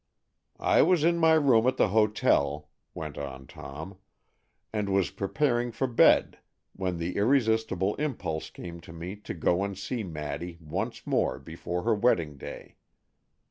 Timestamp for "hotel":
1.89-2.69